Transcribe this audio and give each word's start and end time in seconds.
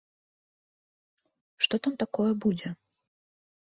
Што 1.69 1.75
там 1.87 1.93
такое 2.07 2.29
будзе? 2.47 2.67